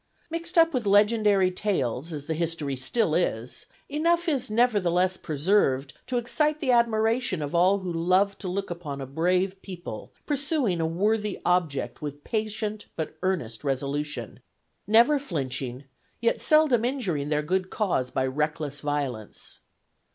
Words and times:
Mixed 0.31 0.57
up 0.57 0.73
with 0.73 0.87
legendary 0.87 1.51
tales 1.51 2.11
as 2.11 2.25
the 2.25 2.33
history 2.33 2.75
still 2.75 3.13
is, 3.13 3.67
enough 3.87 4.27
is 4.27 4.49
nevertheless 4.49 5.15
preserved 5.15 5.93
to 6.07 6.17
excite 6.17 6.59
the 6.59 6.71
admiration 6.71 7.39
of 7.43 7.53
all 7.53 7.77
who 7.81 7.93
love 7.93 8.35
to 8.39 8.47
look 8.47 8.71
upon 8.71 8.99
a 8.99 9.05
brave 9.05 9.61
people 9.61 10.11
pursuing 10.25 10.81
a 10.81 10.87
worthy 10.87 11.39
object 11.45 12.01
with 12.01 12.23
patient 12.23 12.87
but 12.95 13.15
earnest 13.21 13.63
resolution, 13.63 14.39
never 14.87 15.19
flinching, 15.19 15.83
yet 16.19 16.41
seldom 16.41 16.83
injuring 16.83 17.29
their 17.29 17.43
good 17.43 17.69
cause 17.69 18.09
by 18.09 18.25
reckless 18.25 18.79
violence. 18.79 19.59